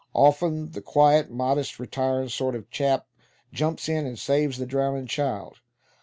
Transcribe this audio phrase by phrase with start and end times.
[0.15, 3.05] Often the quiet, modest, retirin' sort of chap
[3.53, 5.59] jumps in, and saves the drownin' child."